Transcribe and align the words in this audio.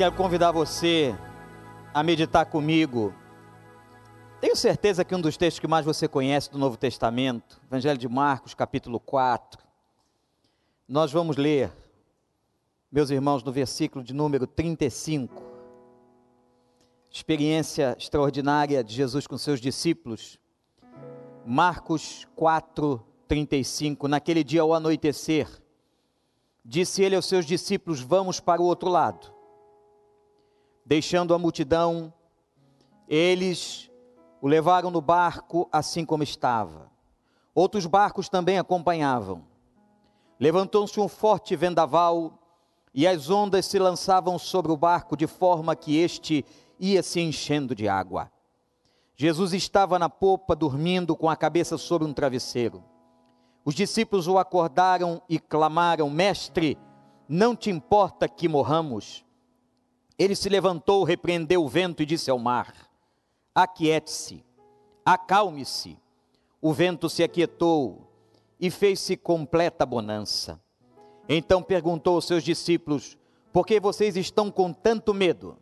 quero 0.00 0.16
convidar 0.16 0.50
você 0.50 1.14
a 1.92 2.02
meditar 2.02 2.46
comigo. 2.46 3.12
Tenho 4.40 4.56
certeza 4.56 5.04
que 5.04 5.14
um 5.14 5.20
dos 5.20 5.36
textos 5.36 5.60
que 5.60 5.66
mais 5.66 5.84
você 5.84 6.08
conhece 6.08 6.50
do 6.50 6.56
Novo 6.56 6.78
Testamento, 6.78 7.60
Evangelho 7.66 7.98
de 7.98 8.08
Marcos, 8.08 8.54
capítulo 8.54 8.98
4. 8.98 9.62
Nós 10.88 11.12
vamos 11.12 11.36
ler, 11.36 11.70
meus 12.90 13.10
irmãos, 13.10 13.44
no 13.44 13.52
versículo 13.52 14.02
de 14.02 14.14
número 14.14 14.46
35. 14.46 15.42
Experiência 17.10 17.94
extraordinária 17.98 18.82
de 18.82 18.94
Jesus 18.94 19.26
com 19.26 19.36
seus 19.36 19.60
discípulos. 19.60 20.38
Marcos 21.44 22.26
4, 22.36 23.06
35. 23.28 24.08
Naquele 24.08 24.42
dia 24.42 24.62
ao 24.62 24.72
anoitecer, 24.72 25.46
disse 26.64 27.02
ele 27.02 27.16
aos 27.16 27.26
seus 27.26 27.44
discípulos: 27.44 28.00
Vamos 28.00 28.40
para 28.40 28.62
o 28.62 28.64
outro 28.64 28.88
lado. 28.88 29.39
Deixando 30.90 31.32
a 31.32 31.38
multidão, 31.38 32.12
eles 33.06 33.88
o 34.42 34.48
levaram 34.48 34.90
no 34.90 35.00
barco 35.00 35.68
assim 35.70 36.04
como 36.04 36.24
estava. 36.24 36.90
Outros 37.54 37.86
barcos 37.86 38.28
também 38.28 38.58
acompanhavam. 38.58 39.44
Levantou-se 40.40 40.98
um 40.98 41.06
forte 41.06 41.54
vendaval 41.54 42.36
e 42.92 43.06
as 43.06 43.30
ondas 43.30 43.66
se 43.66 43.78
lançavam 43.78 44.36
sobre 44.36 44.72
o 44.72 44.76
barco 44.76 45.16
de 45.16 45.28
forma 45.28 45.76
que 45.76 45.96
este 45.96 46.44
ia 46.76 47.04
se 47.04 47.20
enchendo 47.20 47.72
de 47.72 47.88
água. 47.88 48.28
Jesus 49.14 49.52
estava 49.52 49.96
na 49.96 50.10
popa 50.10 50.56
dormindo 50.56 51.14
com 51.14 51.30
a 51.30 51.36
cabeça 51.36 51.78
sobre 51.78 52.08
um 52.08 52.12
travesseiro. 52.12 52.82
Os 53.64 53.76
discípulos 53.76 54.26
o 54.26 54.38
acordaram 54.38 55.22
e 55.28 55.38
clamaram: 55.38 56.10
Mestre, 56.10 56.76
não 57.28 57.54
te 57.54 57.70
importa 57.70 58.28
que 58.28 58.48
morramos? 58.48 59.24
Ele 60.20 60.36
se 60.36 60.50
levantou, 60.50 61.02
repreendeu 61.02 61.64
o 61.64 61.68
vento 61.68 62.02
e 62.02 62.06
disse 62.06 62.30
ao 62.30 62.38
mar: 62.38 62.74
Aquiete-se, 63.54 64.44
acalme-se. 65.02 65.98
O 66.60 66.74
vento 66.74 67.08
se 67.08 67.22
aquietou 67.22 68.06
e 68.60 68.70
fez-se 68.70 69.16
completa 69.16 69.86
bonança. 69.86 70.60
Então 71.26 71.62
perguntou 71.62 72.16
aos 72.16 72.26
seus 72.26 72.44
discípulos: 72.44 73.16
Por 73.50 73.64
que 73.64 73.80
vocês 73.80 74.14
estão 74.14 74.50
com 74.50 74.74
tanto 74.74 75.14
medo? 75.14 75.56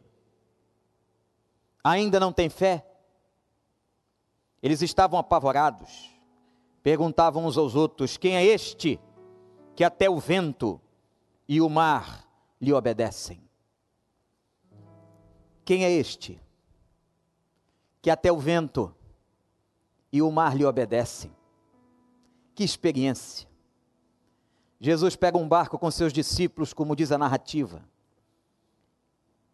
Ainda 1.84 2.18
não 2.18 2.32
têm 2.32 2.48
fé? 2.48 2.84
Eles 4.60 4.82
estavam 4.82 5.20
apavorados. 5.20 6.10
Perguntavam 6.82 7.46
uns 7.46 7.56
aos 7.56 7.76
outros: 7.76 8.16
Quem 8.16 8.36
é 8.36 8.44
este 8.44 8.98
que 9.76 9.84
até 9.84 10.10
o 10.10 10.18
vento 10.18 10.80
e 11.48 11.60
o 11.60 11.68
mar 11.68 12.28
lhe 12.60 12.72
obedecem? 12.72 13.47
Quem 15.68 15.84
é 15.84 15.90
este 15.90 16.40
que 18.00 18.08
até 18.08 18.32
o 18.32 18.38
vento 18.38 18.96
e 20.10 20.22
o 20.22 20.32
mar 20.32 20.56
lhe 20.56 20.64
obedecem? 20.64 21.30
Que 22.54 22.64
experiência! 22.64 23.46
Jesus 24.80 25.14
pega 25.14 25.36
um 25.36 25.46
barco 25.46 25.78
com 25.78 25.90
seus 25.90 26.10
discípulos, 26.10 26.72
como 26.72 26.96
diz 26.96 27.12
a 27.12 27.18
narrativa, 27.18 27.84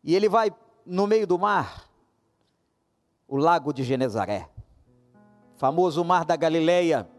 e 0.05 0.15
ele 0.15 0.29
vai 0.29 0.55
no 0.87 1.05
meio 1.09 1.27
do 1.27 1.37
mar, 1.37 1.91
o 3.27 3.37
lago 3.37 3.73
de 3.73 3.83
Genezaré, 3.83 4.49
famoso 5.57 6.05
mar 6.05 6.25
da 6.25 6.37
Galileia, 6.37 7.11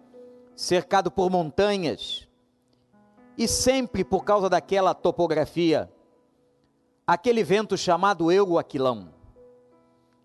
cercado 0.55 1.11
por 1.11 1.29
montanhas, 1.29 2.29
e 3.37 3.45
sempre 3.45 4.05
por 4.05 4.23
causa 4.23 4.49
daquela 4.49 4.93
topografia, 4.93 5.91
aquele 7.05 7.43
vento 7.43 7.77
chamado 7.77 8.31
Euaquilão 8.31 9.13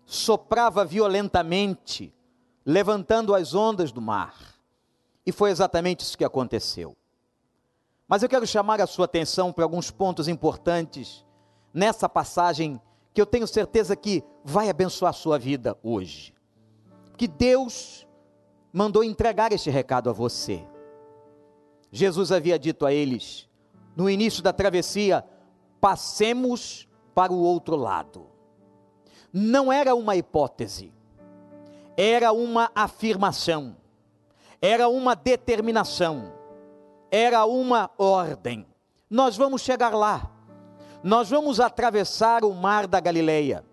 soprava 0.05 0.83
violentamente, 0.83 2.13
levantando 2.65 3.33
as 3.33 3.53
ondas 3.53 3.91
do 3.91 4.01
mar. 4.01 4.35
E 5.25 5.31
foi 5.31 5.51
exatamente 5.51 6.01
isso 6.01 6.17
que 6.17 6.25
aconteceu. 6.25 6.95
Mas 8.07 8.23
eu 8.23 8.29
quero 8.29 8.45
chamar 8.45 8.81
a 8.81 8.87
sua 8.87 9.05
atenção 9.05 9.53
para 9.53 9.63
alguns 9.63 9.89
pontos 9.89 10.27
importantes 10.27 11.25
nessa 11.73 12.09
passagem 12.09 12.81
que 13.13 13.21
eu 13.21 13.25
tenho 13.25 13.47
certeza 13.47 13.95
que 13.95 14.23
vai 14.43 14.69
abençoar 14.69 15.11
a 15.11 15.13
sua 15.13 15.37
vida 15.37 15.77
hoje. 15.83 16.33
Que 17.17 17.27
Deus 17.27 18.05
mandou 18.73 19.03
entregar 19.03 19.51
este 19.51 19.69
recado 19.69 20.09
a 20.09 20.13
você. 20.13 20.65
Jesus 21.91 22.31
havia 22.31 22.57
dito 22.57 22.85
a 22.85 22.93
eles, 22.93 23.47
no 23.95 24.09
início 24.09 24.41
da 24.41 24.51
travessia: 24.51 25.23
passemos 25.81 26.87
para 27.15 27.33
o 27.33 27.41
outro 27.41 27.75
lado. 27.75 28.27
Não 29.33 29.73
era 29.73 29.95
uma 29.95 30.15
hipótese, 30.15 30.93
era 31.97 32.31
uma 32.31 32.69
afirmação, 32.75 33.75
era 34.61 34.87
uma 34.87 35.15
determinação, 35.15 36.31
era 37.09 37.45
uma 37.45 37.89
ordem. 37.97 38.65
Nós 39.09 39.35
vamos 39.35 39.61
chegar 39.61 39.93
lá, 39.93 40.31
nós 41.03 41.29
vamos 41.29 41.59
atravessar 41.59 42.45
o 42.45 42.53
mar 42.53 42.85
da 42.85 42.99
Galileia, 42.99 43.65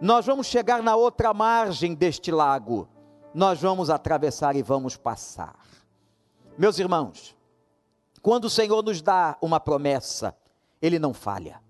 nós 0.00 0.24
vamos 0.24 0.46
chegar 0.46 0.82
na 0.82 0.96
outra 0.96 1.34
margem 1.34 1.94
deste 1.94 2.30
lago, 2.30 2.88
nós 3.34 3.60
vamos 3.60 3.90
atravessar 3.90 4.56
e 4.56 4.62
vamos 4.62 4.96
passar. 4.96 5.56
Meus 6.56 6.78
irmãos, 6.78 7.36
quando 8.22 8.44
o 8.44 8.50
Senhor 8.50 8.82
nos 8.82 9.02
dá 9.02 9.36
uma 9.40 9.60
promessa, 9.60 10.34
Ele 10.80 10.98
não 10.98 11.12
falha. 11.12 11.60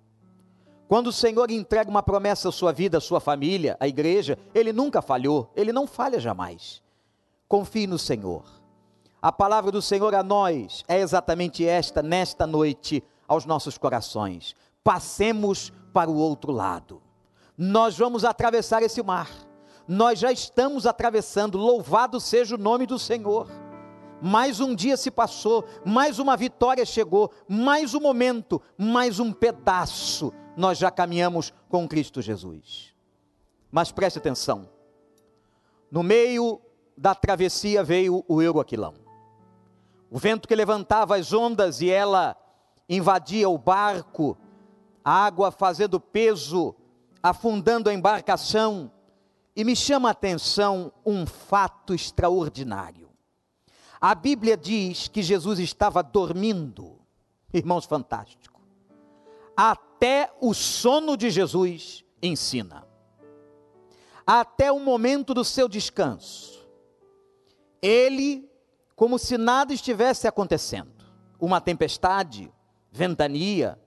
Quando 0.89 1.09
o 1.09 1.13
Senhor 1.13 1.51
entrega 1.51 1.89
uma 1.89 2.03
promessa 2.03 2.49
à 2.49 2.53
sua 2.53 2.73
vida, 2.73 2.99
à 2.99 3.01
sua 3.01 3.21
família, 3.21 3.77
à 3.79 3.87
igreja, 3.87 4.37
Ele 4.55 4.73
nunca 4.73 5.01
falhou, 5.01 5.51
Ele 5.55 5.73
não 5.73 5.87
falha 5.87 6.19
jamais. 6.19 6.83
Confie 7.47 7.87
no 7.87 7.99
Senhor. 7.99 8.43
A 9.23 9.31
palavra 9.31 9.71
do 9.71 9.81
Senhor 9.81 10.15
a 10.15 10.23
nós 10.23 10.85
é 10.89 10.99
exatamente 10.99 11.65
esta, 11.65 12.03
nesta 12.03 12.47
noite, 12.47 13.05
aos 13.29 13.45
nossos 13.45 13.79
corações. 13.79 14.57
Passemos 14.83 15.73
para 15.93 16.11
o 16.11 16.17
outro 16.17 16.51
lado. 16.51 17.01
Nós 17.57 17.97
vamos 17.97 18.25
atravessar 18.25 18.83
esse 18.83 19.03
mar. 19.03 19.31
Nós 19.87 20.19
já 20.19 20.33
estamos 20.33 20.87
atravessando, 20.87 21.59
louvado 21.59 22.19
seja 22.19 22.55
o 22.55 22.59
nome 22.59 22.87
do 22.87 22.99
Senhor 22.99 23.47
mais 24.23 24.61
um 24.61 24.75
dia 24.75 24.97
se 24.97 25.11
passou, 25.11 25.65
mais 25.85 26.19
uma 26.19 26.37
vitória 26.37 26.85
chegou, 26.85 27.33
mais 27.49 27.95
um 27.95 28.01
momento, 28.01 28.61
mais 28.77 29.19
um 29.19 29.33
pedaço, 29.33 30.33
nós 30.57 30.79
já 30.79 30.91
caminhamos 30.91 31.53
com 31.69 31.89
Cristo 31.89 32.21
Jesus. 32.21 32.95
Mas 33.71 33.93
preste 33.93 34.19
atenção, 34.19 34.69
no 35.91 36.03
meio 36.03 36.61
da 36.97 37.15
travessia 37.15 37.83
veio 37.83 38.25
o 38.29 38.43
Euroaquilão, 38.43 38.95
o 40.11 40.19
vento 40.19 40.49
que 40.49 40.55
levantava 40.55 41.17
as 41.17 41.33
ondas 41.33 41.81
e 41.81 41.89
ela 41.91 42.37
invadia 42.89 43.49
o 43.49 43.57
barco, 43.57 44.37
a 45.05 45.25
água 45.25 45.51
fazendo 45.51 46.01
peso, 46.01 46.75
afundando 47.23 47.89
a 47.89 47.95
embarcação, 47.95 48.91
e 49.55 49.65
me 49.65 49.77
chama 49.77 50.09
a 50.09 50.13
atenção 50.13 50.93
um 51.05 51.27
fato 51.27 51.95
extraordinário. 51.95 53.10
A 54.01 54.15
Bíblia 54.15 54.57
diz 54.57 55.09
que 55.09 55.23
Jesus 55.23 55.59
estava 55.59 56.03
dormindo, 56.03 56.99
irmãos, 57.53 57.85
fantástico. 57.85 58.59
Até 59.55 60.33
o 60.41 60.55
sono 60.55 61.19
de 61.19 61.29
Jesus 61.29 62.03
ensina. 62.23 62.87
Até 64.27 64.73
o 64.73 64.81
momento 64.81 65.35
do 65.35 65.45
seu 65.45 65.69
descanso. 65.69 66.67
Ele, 67.83 68.51
como 68.97 69.19
se 69.19 69.37
nada 69.37 69.75
estivesse 69.75 70.27
acontecendo, 70.27 71.05
uma 71.39 71.61
tempestade, 71.61 72.51
ventania, 72.91 73.79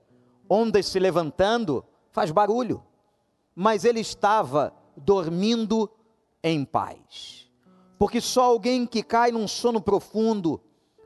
ondas 0.48 0.86
se 0.86 1.00
levantando, 1.00 1.84
faz 2.12 2.30
barulho, 2.30 2.84
mas 3.52 3.84
ele 3.84 3.98
estava 3.98 4.72
dormindo 4.96 5.90
em 6.40 6.64
paz 6.64 7.43
porque 7.98 8.20
só 8.20 8.44
alguém 8.44 8.86
que 8.86 9.02
cai 9.02 9.30
num 9.30 9.46
sono 9.46 9.80
profundo 9.80 10.60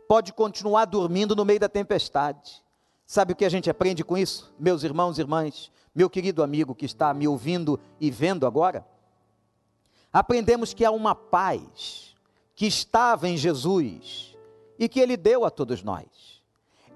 pode 0.09 0.33
continuar 0.33 0.87
dormindo 0.87 1.37
no 1.37 1.45
meio 1.45 1.61
da 1.61 1.69
tempestade. 1.69 2.63
Sabe 3.07 3.33
o 3.33 3.37
que 3.37 3.45
a 3.45 3.49
gente 3.49 3.71
aprende 3.71 4.05
com 4.05 4.17
isso, 4.17 4.53
meus 4.59 4.83
irmãos 4.83 5.19
e 5.19 5.21
irmãs, 5.21 5.71
meu 5.95 6.09
querido 6.11 6.43
amigo 6.43 6.75
que 6.75 6.87
está 6.87 7.13
me 7.13 7.27
ouvindo 7.27 7.79
e 8.01 8.11
vendo 8.11 8.47
agora? 8.47 8.87
Aprendemos 10.13 10.73
que 10.73 10.85
há 10.85 10.91
uma 10.91 11.15
paz 11.15 12.15
que 12.55 12.67
estava 12.67 13.29
em 13.29 13.37
Jesus 13.37 14.37
e 14.79 14.89
que 14.89 15.01
ele 15.01 15.17
deu 15.17 15.45
a 15.45 15.51
todos 15.51 15.83
nós. 15.83 16.43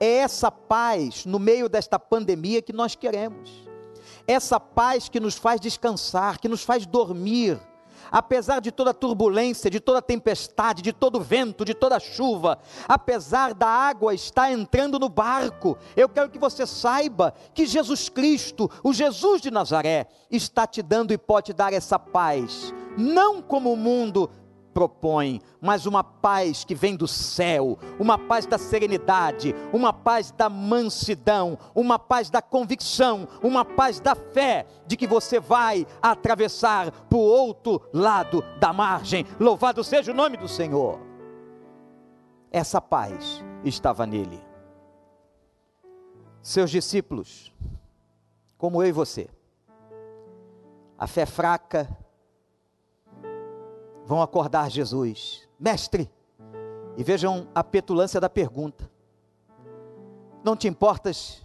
É 0.00 0.16
essa 0.16 0.50
paz 0.50 1.24
no 1.24 1.38
meio 1.38 1.68
desta 1.68 1.98
pandemia 1.98 2.62
que 2.62 2.72
nós 2.72 2.94
queremos. 2.94 3.50
Essa 4.26 4.58
paz 4.58 5.08
que 5.08 5.20
nos 5.20 5.36
faz 5.36 5.60
descansar, 5.60 6.40
que 6.40 6.48
nos 6.48 6.62
faz 6.62 6.86
dormir, 6.86 7.60
apesar 8.12 8.61
de 8.61 8.70
toda 8.70 8.93
turbulência, 8.93 9.70
de 9.70 9.81
toda 9.81 10.03
tempestade, 10.03 10.82
de 10.82 10.93
todo 10.93 11.19
vento, 11.19 11.64
de 11.64 11.73
toda 11.73 11.99
chuva, 11.99 12.59
apesar 12.87 13.55
da 13.55 13.67
água 13.67 14.14
estar 14.14 14.53
entrando 14.53 14.99
no 14.99 15.09
barco, 15.09 15.79
eu 15.97 16.09
quero 16.09 16.29
que 16.29 16.38
você 16.38 16.67
saiba 16.67 17.32
que 17.55 17.64
Jesus 17.64 18.11
Cristo, 18.11 18.70
o 18.85 18.93
Jesus 18.93 19.41
de 19.41 19.50
Nazaré, 19.50 20.06
está 20.31 20.67
te 20.67 20.82
dando 20.82 21.12
e 21.12 21.19
pode 21.19 21.55
dar 21.55 21.73
essa 21.73 21.99
paz, 21.99 22.75
não 22.97 23.41
como 23.41 23.73
o 23.73 23.76
mundo 23.76 24.31
propõe, 24.72 25.40
mas 25.60 25.86
uma 25.86 26.02
paz 26.02 26.64
que 26.64 26.74
vem 26.74 26.96
do 26.96 27.06
céu, 27.06 27.78
uma 27.98 28.19
paz 28.19 28.46
da 28.46 28.58
serenidade, 28.58 29.54
uma 29.72 29.92
paz 29.92 30.30
da 30.30 30.48
mansidão, 30.48 31.58
uma 31.74 31.98
paz 31.98 32.30
da 32.30 32.42
convicção, 32.42 33.28
uma 33.42 33.64
paz 33.64 34.00
da 34.00 34.14
fé 34.14 34.66
de 34.86 34.96
que 34.96 35.06
você 35.06 35.38
vai 35.38 35.86
atravessar 36.00 36.90
para 36.90 37.19
o 37.19 37.20
outro 37.20 37.82
lado 37.92 38.44
da 38.58 38.72
margem. 38.72 39.26
Louvado 39.38 39.84
seja 39.84 40.12
o 40.12 40.14
nome 40.14 40.36
do 40.36 40.48
Senhor. 40.48 40.98
Essa 42.50 42.80
paz 42.80 43.42
estava 43.64 44.06
nele. 44.06 44.40
Seus 46.42 46.70
discípulos, 46.70 47.52
como 48.58 48.82
eu 48.82 48.88
e 48.88 48.92
você, 48.92 49.28
a 50.98 51.06
fé 51.06 51.25
fraca, 51.25 51.88
vão 54.12 54.20
acordar 54.20 54.70
Jesus, 54.70 55.49
mestre, 55.59 56.11
e 56.99 57.03
vejam 57.03 57.49
a 57.55 57.64
petulância 57.64 58.20
da 58.20 58.29
pergunta: 58.29 58.91
Não 60.44 60.55
te 60.55 60.69
importas 60.69 61.43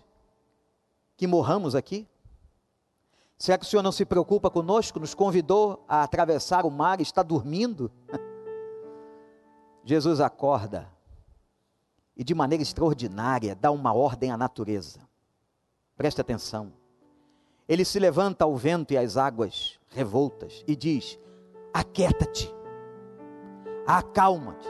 que 1.16 1.26
morramos 1.26 1.76
aqui? 1.76 2.06
Será 3.38 3.58
que 3.58 3.64
o 3.64 3.68
Senhor 3.68 3.82
não 3.82 3.94
se 3.94 4.04
preocupa 4.04 4.50
conosco? 4.50 5.00
Nos 5.00 5.14
convidou 5.14 5.86
a 5.88 6.04
atravessar 6.04 6.66
o 6.66 6.70
mar 6.70 7.00
e 7.00 7.04
está 7.04 7.24
dormindo? 7.24 7.90
Jesus 9.86 10.20
acorda 10.20 10.92
e, 12.18 12.22
de 12.22 12.36
maneira 12.36 12.62
extraordinária, 12.62 13.56
dá 13.56 13.72
uma 13.72 13.94
ordem 13.94 14.30
à 14.30 14.36
natureza. 14.36 15.00
Preste 15.96 16.20
atenção. 16.20 16.74
Ele 17.66 17.86
se 17.86 17.98
levanta 17.98 18.44
ao 18.44 18.58
vento 18.58 18.92
e 18.92 18.98
às 18.98 19.16
águas 19.16 19.80
revoltas 19.88 20.66
e 20.68 20.76
diz: 20.76 21.18
aquieta-te, 21.74 22.57
acalma-te, 23.88 24.68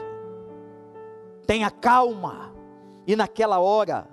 tenha 1.46 1.70
calma. 1.70 2.54
E 3.06 3.16
naquela 3.16 3.58
hora, 3.58 4.06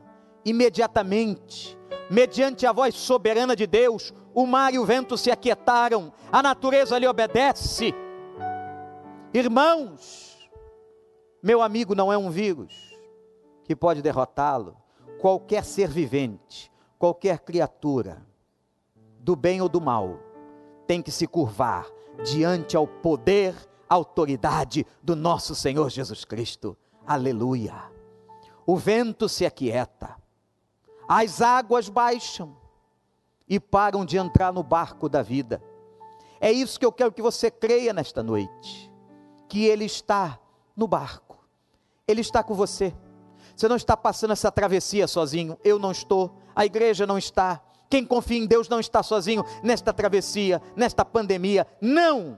imediatamente, 0.44 1.78
mediante 2.10 2.66
a 2.66 2.72
voz 2.72 2.96
soberana 2.96 3.56
de 3.56 3.68
Deus, 3.68 4.14
o 4.34 4.46
mar 4.46 4.74
e 4.74 4.80
o 4.80 4.86
vento 4.86 5.18
se 5.18 5.30
aquietaram, 5.30 6.12
a 6.32 6.42
natureza 6.42 6.98
lhe 6.98 7.08
obedece. 7.08 7.94
Irmãos, 9.34 10.50
meu 11.44 11.62
amigo 11.62 11.94
não 11.94 12.12
é 12.12 12.18
um 12.18 12.30
vírus 12.30 12.98
que 13.66 13.76
pode 13.76 14.02
derrotá-lo. 14.02 14.78
Qualquer 15.20 15.64
ser 15.64 15.90
vivente, 15.90 16.72
qualquer 16.98 17.40
criatura, 17.40 18.26
do 19.20 19.36
bem 19.36 19.62
ou 19.62 19.68
do 19.68 19.82
mal, 19.82 20.20
tem 20.88 21.02
que 21.02 21.12
se 21.12 21.28
curvar 21.28 21.88
diante 22.24 22.78
ao 22.78 22.88
poder, 22.88 23.56
autoridade 23.90 24.86
do 25.02 25.16
nosso 25.16 25.56
Senhor 25.56 25.90
Jesus 25.90 26.26
Cristo. 26.26 26.78
Aleluia. 27.06 27.74
O 28.66 28.78
vento 28.78 29.30
se 29.30 29.46
aquieta, 29.46 30.16
as 31.08 31.42
águas 31.42 31.88
baixam 31.88 32.58
e 33.48 33.60
param 33.60 34.04
de 34.04 34.18
entrar 34.18 34.52
no 34.52 34.64
barco 34.64 35.08
da 35.08 35.22
vida. 35.22 35.62
É 36.40 36.52
isso 36.52 36.80
que 36.80 36.86
eu 36.86 36.92
quero 36.92 37.12
que 37.12 37.22
você 37.22 37.52
creia 37.52 37.94
nesta 37.94 38.24
noite, 38.24 38.92
que 39.48 39.66
Ele 39.66 39.86
está 39.86 40.40
no 40.76 40.88
barco, 40.88 41.38
Ele 42.08 42.22
está 42.22 42.44
com 42.44 42.56
você. 42.56 42.94
Você 43.56 43.68
não 43.68 43.76
está 43.76 43.96
passando 43.96 44.32
essa 44.32 44.52
travessia 44.52 45.08
sozinho, 45.08 45.58
eu 45.64 45.80
não 45.80 45.92
estou, 45.92 46.36
a 46.56 46.66
igreja 46.66 47.06
não 47.06 47.18
está, 47.18 47.62
quem 47.90 48.06
confia 48.06 48.38
em 48.38 48.48
Deus 48.48 48.68
não 48.68 48.80
está 48.80 49.02
sozinho 49.04 49.46
nesta 49.64 49.94
travessia, 49.94 50.62
nesta 50.76 51.06
pandemia. 51.06 51.66
Não! 51.80 52.38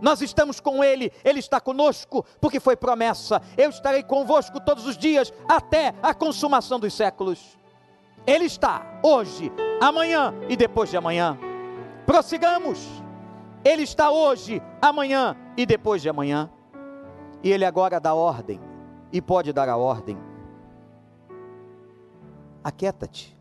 Nós 0.00 0.20
estamos 0.20 0.60
com 0.60 0.82
Ele, 0.82 1.12
Ele 1.24 1.38
está 1.38 1.60
conosco, 1.60 2.24
porque 2.40 2.60
foi 2.60 2.76
promessa: 2.76 3.40
eu 3.56 3.70
estarei 3.70 4.02
convosco 4.02 4.60
todos 4.60 4.86
os 4.86 4.96
dias, 4.96 5.32
até 5.48 5.94
a 6.02 6.14
consumação 6.14 6.78
dos 6.78 6.94
séculos. 6.94 7.58
Ele 8.26 8.44
está 8.44 9.00
hoje, 9.02 9.50
amanhã 9.80 10.34
e 10.48 10.56
depois 10.56 10.90
de 10.90 10.96
amanhã. 10.96 11.38
Prossigamos. 12.06 12.86
Ele 13.62 13.82
está 13.82 14.10
hoje, 14.10 14.62
amanhã 14.80 15.36
e 15.56 15.66
depois 15.66 16.00
de 16.00 16.08
amanhã. 16.08 16.50
E 17.42 17.50
Ele 17.50 17.64
agora 17.64 18.00
dá 18.00 18.14
ordem, 18.14 18.60
e 19.12 19.20
pode 19.20 19.52
dar 19.52 19.68
a 19.68 19.76
ordem. 19.76 20.16
Aquieta-te 22.64 23.40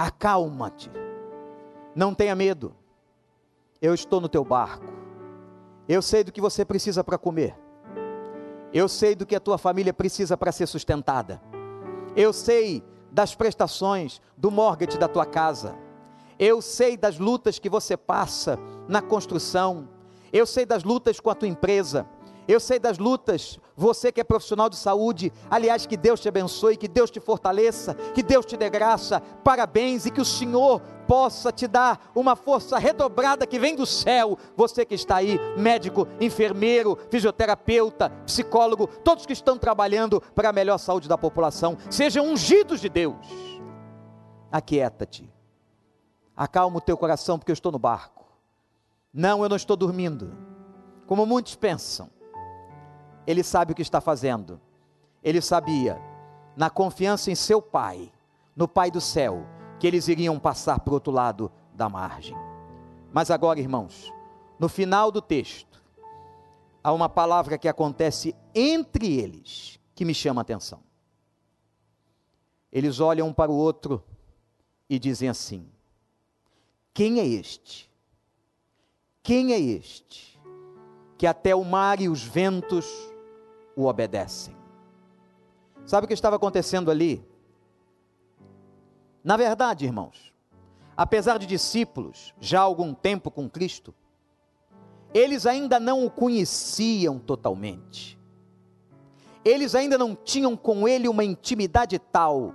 acalma-te, 0.00 0.90
não 1.94 2.14
tenha 2.14 2.34
medo, 2.34 2.74
eu 3.82 3.92
estou 3.92 4.18
no 4.18 4.30
teu 4.30 4.42
barco, 4.42 4.86
eu 5.92 6.00
sei 6.00 6.22
do 6.22 6.30
que 6.30 6.40
você 6.40 6.64
precisa 6.64 7.02
para 7.02 7.18
comer, 7.18 7.52
eu 8.72 8.88
sei 8.88 9.16
do 9.16 9.26
que 9.26 9.34
a 9.34 9.40
tua 9.40 9.58
família 9.58 9.92
precisa 9.92 10.36
para 10.36 10.52
ser 10.52 10.68
sustentada, 10.68 11.42
eu 12.14 12.32
sei 12.32 12.84
das 13.10 13.34
prestações 13.34 14.20
do 14.36 14.52
mortgage 14.52 14.96
da 14.96 15.08
tua 15.08 15.26
casa, 15.26 15.74
eu 16.38 16.62
sei 16.62 16.96
das 16.96 17.18
lutas 17.18 17.58
que 17.58 17.68
você 17.68 17.96
passa 17.96 18.56
na 18.86 19.02
construção, 19.02 19.88
eu 20.32 20.46
sei 20.46 20.64
das 20.64 20.84
lutas 20.84 21.18
com 21.18 21.28
a 21.28 21.34
tua 21.34 21.48
empresa, 21.48 22.06
eu 22.46 22.60
sei 22.60 22.78
das 22.78 22.96
lutas, 22.96 23.58
você 23.76 24.12
que 24.12 24.20
é 24.20 24.24
profissional 24.24 24.70
de 24.70 24.76
saúde, 24.76 25.32
aliás, 25.50 25.86
que 25.86 25.96
Deus 25.96 26.20
te 26.20 26.28
abençoe, 26.28 26.76
que 26.76 26.86
Deus 26.86 27.10
te 27.10 27.18
fortaleça, 27.18 27.94
que 28.14 28.22
Deus 28.22 28.46
te 28.46 28.56
dê 28.56 28.70
graça, 28.70 29.20
parabéns 29.42 30.06
e 30.06 30.10
que 30.10 30.20
o 30.20 30.24
Senhor 30.24 30.80
possa 31.10 31.50
te 31.50 31.66
dar 31.66 32.12
uma 32.14 32.36
força 32.36 32.78
redobrada 32.78 33.44
que 33.44 33.58
vem 33.58 33.74
do 33.74 33.84
céu. 33.84 34.38
Você 34.56 34.84
que 34.84 34.94
está 34.94 35.16
aí, 35.16 35.40
médico, 35.58 36.06
enfermeiro, 36.20 36.96
fisioterapeuta, 37.10 38.10
psicólogo, 38.24 38.86
todos 38.86 39.26
que 39.26 39.32
estão 39.32 39.58
trabalhando 39.58 40.20
para 40.20 40.50
a 40.50 40.52
melhor 40.52 40.78
saúde 40.78 41.08
da 41.08 41.18
população, 41.18 41.76
sejam 41.90 42.26
ungidos 42.26 42.80
de 42.80 42.88
Deus. 42.88 43.26
Aquieta-te, 44.52 45.28
acalma 46.36 46.78
o 46.78 46.80
teu 46.80 46.96
coração, 46.96 47.40
porque 47.40 47.50
eu 47.50 47.54
estou 47.54 47.72
no 47.72 47.78
barco. 47.80 48.24
Não, 49.12 49.42
eu 49.42 49.48
não 49.48 49.56
estou 49.56 49.76
dormindo, 49.76 50.32
como 51.08 51.26
muitos 51.26 51.56
pensam 51.56 52.08
ele 53.26 53.42
sabe 53.42 53.72
o 53.72 53.74
que 53.74 53.82
está 53.82 54.00
fazendo. 54.00 54.60
Ele 55.22 55.40
sabia, 55.40 56.00
na 56.56 56.70
confiança 56.70 57.32
em 57.32 57.34
seu 57.34 57.60
Pai, 57.60 58.12
no 58.56 58.66
Pai 58.66 58.90
do 58.90 59.00
céu, 59.00 59.44
que 59.80 59.86
eles 59.86 60.08
iriam 60.08 60.38
passar 60.38 60.78
para 60.78 60.90
o 60.90 60.94
outro 60.94 61.10
lado 61.10 61.50
da 61.74 61.88
margem. 61.88 62.36
Mas 63.10 63.30
agora, 63.30 63.58
irmãos, 63.58 64.12
no 64.58 64.68
final 64.68 65.10
do 65.10 65.22
texto, 65.22 65.82
há 66.84 66.92
uma 66.92 67.08
palavra 67.08 67.56
que 67.56 67.66
acontece 67.66 68.36
entre 68.54 69.18
eles 69.18 69.80
que 69.94 70.04
me 70.04 70.14
chama 70.14 70.40
a 70.40 70.42
atenção. 70.42 70.82
Eles 72.70 73.00
olham 73.00 73.28
um 73.28 73.32
para 73.32 73.50
o 73.50 73.56
outro 73.56 74.04
e 74.88 74.98
dizem 74.98 75.30
assim: 75.30 75.66
Quem 76.92 77.18
é 77.18 77.26
este? 77.26 77.90
Quem 79.22 79.54
é 79.54 79.58
este? 79.58 80.38
Que 81.16 81.26
até 81.26 81.54
o 81.54 81.64
mar 81.64 82.00
e 82.00 82.08
os 82.08 82.22
ventos 82.22 82.86
o 83.74 83.86
obedecem. 83.86 84.54
Sabe 85.86 86.04
o 86.04 86.08
que 86.08 86.14
estava 86.14 86.36
acontecendo 86.36 86.90
ali? 86.90 87.26
Na 89.22 89.36
verdade, 89.36 89.84
irmãos, 89.84 90.32
apesar 90.96 91.38
de 91.38 91.46
discípulos 91.46 92.34
já 92.40 92.60
há 92.60 92.62
algum 92.62 92.94
tempo 92.94 93.30
com 93.30 93.48
Cristo, 93.48 93.94
eles 95.12 95.46
ainda 95.46 95.78
não 95.78 96.04
o 96.04 96.10
conheciam 96.10 97.18
totalmente. 97.18 98.18
Eles 99.44 99.74
ainda 99.74 99.98
não 99.98 100.14
tinham 100.14 100.56
com 100.56 100.86
ele 100.86 101.08
uma 101.08 101.24
intimidade 101.24 101.98
tal 101.98 102.54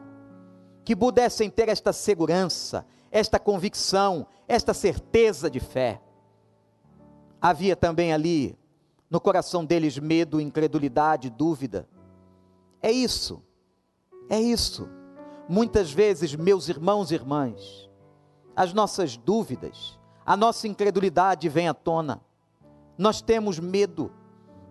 que 0.83 0.95
pudessem 0.95 1.49
ter 1.49 1.67
esta 1.67 1.91
segurança, 1.91 2.85
esta 3.11 3.39
convicção, 3.39 4.27
esta 4.47 4.73
certeza 4.73 5.49
de 5.49 5.59
fé. 5.59 6.01
Havia 7.41 7.75
também 7.75 8.13
ali 8.13 8.57
no 9.09 9.19
coração 9.19 9.65
deles 9.65 9.97
medo, 9.97 10.39
incredulidade, 10.39 11.29
dúvida. 11.29 11.87
É 12.81 12.91
isso, 12.91 13.41
é 14.29 14.39
isso. 14.39 14.87
Muitas 15.47 15.91
vezes, 15.91 16.33
meus 16.35 16.69
irmãos 16.69 17.11
e 17.11 17.15
irmãs, 17.15 17.89
as 18.55 18.73
nossas 18.73 19.15
dúvidas, 19.15 19.99
a 20.25 20.35
nossa 20.35 20.67
incredulidade 20.67 21.47
vem 21.49 21.67
à 21.67 21.73
tona. 21.73 22.21
Nós 22.97 23.21
temos 23.21 23.59
medo, 23.59 24.11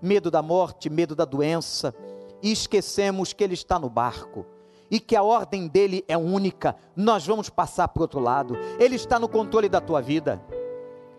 medo 0.02 0.30
da 0.30 0.42
morte, 0.42 0.90
medo 0.90 1.14
da 1.14 1.24
doença, 1.24 1.94
e 2.42 2.50
esquecemos 2.50 3.32
que 3.32 3.44
Ele 3.44 3.54
está 3.54 3.78
no 3.78 3.88
barco 3.88 4.44
e 4.90 5.00
que 5.00 5.16
a 5.16 5.22
ordem 5.22 5.66
dele 5.66 6.04
é 6.06 6.16
única. 6.16 6.76
Nós 6.94 7.26
vamos 7.26 7.48
passar 7.48 7.88
para 7.88 8.00
o 8.00 8.02
outro 8.02 8.20
lado. 8.20 8.56
Ele 8.78 8.96
está 8.96 9.18
no 9.18 9.28
controle 9.28 9.68
da 9.68 9.80
tua 9.80 10.00
vida. 10.00 10.40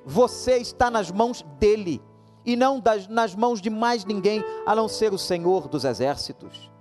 você 0.05 0.57
está 0.57 0.91
nas 0.91 1.09
mãos 1.09 1.43
dele 1.59 2.01
e 2.45 2.55
não 2.55 2.79
das, 2.79 3.07
nas 3.07 3.33
mãos 3.33 3.59
de 3.59 3.71
mais 3.71 4.05
ninguém 4.05 4.43
a 4.65 4.75
não 4.75 4.87
ser 4.87 5.13
o 5.13 5.17
Senhor 5.17 5.67
dos 5.67 5.83
exércitos. 5.83 6.71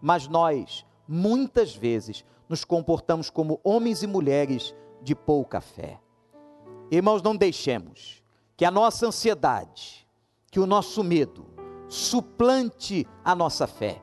Mas 0.00 0.26
nós, 0.26 0.84
muitas 1.12 1.76
vezes, 1.76 2.24
nos 2.48 2.64
comportamos 2.64 3.28
como 3.28 3.60
homens 3.62 4.02
e 4.02 4.06
mulheres 4.06 4.74
de 5.02 5.14
pouca 5.14 5.60
fé. 5.60 6.00
Irmãos, 6.90 7.22
não 7.22 7.36
deixemos 7.36 8.22
que 8.56 8.64
a 8.64 8.70
nossa 8.70 9.06
ansiedade, 9.06 10.08
que 10.50 10.58
o 10.58 10.66
nosso 10.66 11.04
medo, 11.04 11.46
suplante 11.86 13.06
a 13.22 13.34
nossa 13.34 13.66
fé. 13.66 14.00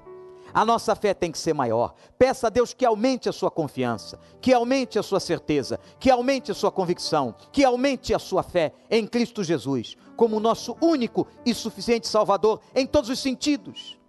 A 0.53 0.63
nossa 0.63 0.95
fé 0.95 1.13
tem 1.13 1.31
que 1.31 1.39
ser 1.39 1.53
maior. 1.53 1.95
Peça 2.17 2.47
a 2.47 2.49
Deus 2.49 2.73
que 2.73 2.85
aumente 2.85 3.27
a 3.27 3.31
sua 3.31 3.49
confiança, 3.49 4.19
que 4.39 4.53
aumente 4.53 4.99
a 4.99 5.03
sua 5.03 5.19
certeza, 5.19 5.79
que 5.99 6.11
aumente 6.11 6.51
a 6.51 6.55
sua 6.55 6.71
convicção, 6.71 7.33
que 7.51 7.63
aumente 7.63 8.13
a 8.13 8.19
sua 8.19 8.43
fé 8.43 8.71
em 8.89 9.07
Cristo 9.07 9.43
Jesus, 9.43 9.97
como 10.15 10.39
nosso 10.39 10.77
único 10.79 11.27
e 11.43 11.55
suficiente 11.55 12.07
Salvador 12.07 12.61
em 12.75 12.85
todos 12.85 13.09
os 13.09 13.19
sentidos. 13.19 13.99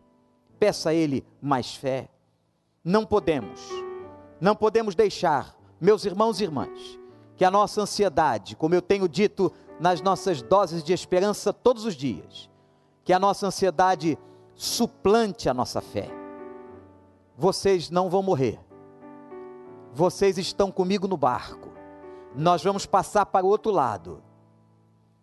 Peça 0.59 0.91
a 0.91 0.95
Ele 0.95 1.25
mais 1.41 1.75
fé. 1.75 2.11
Não 2.85 3.05
podemos, 3.05 3.61
não 4.41 4.57
podemos 4.57 4.95
deixar, 4.95 5.55
meus 5.81 6.05
irmãos 6.05 6.41
e 6.41 6.45
irmãs, 6.45 6.99
que 7.37 7.45
a 7.45 7.51
nossa 7.51 7.83
ansiedade, 7.83 8.57
como 8.57 8.75
eu 8.75 8.83
tenho 8.83 9.09
dito 9.09 9.53
nas 9.79 10.01
nossas 10.01 10.43
doses 10.43 10.83
de 10.83 10.93
esperança 10.93 11.53
todos 11.53 11.85
os 11.85 11.95
dias, 11.95 12.51
que 13.05 13.13
a 13.13 13.19
nossa 13.19 13.47
ansiedade 13.47 14.19
suplante 14.55 15.49
a 15.49 15.55
nossa 15.55 15.81
fé 15.81 16.21
vocês 17.41 17.89
não 17.89 18.11
vão 18.11 18.23
morrer. 18.23 18.61
Vocês 19.95 20.37
estão 20.37 20.71
comigo 20.71 21.09
no 21.09 21.17
barco. 21.17 21.71
Nós 22.35 22.63
vamos 22.63 22.85
passar 22.85 23.25
para 23.25 23.47
o 23.47 23.49
outro 23.49 23.73
lado. 23.73 24.23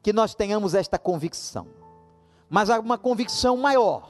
Que 0.01 0.11
nós 0.11 0.33
tenhamos 0.33 0.73
esta 0.73 0.97
convicção. 0.97 1.67
Mas 2.49 2.71
há 2.71 2.79
uma 2.79 2.97
convicção 2.97 3.55
maior 3.55 4.09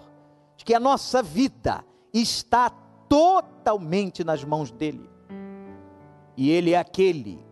de 0.56 0.64
que 0.64 0.74
a 0.74 0.80
nossa 0.80 1.22
vida 1.22 1.84
está 2.14 2.72
totalmente 3.10 4.24
nas 4.24 4.44
mãos 4.44 4.72
dele. 4.72 5.10
E 6.36 6.52
ele 6.52 6.74
é 6.74 6.78
aquele 6.78 7.46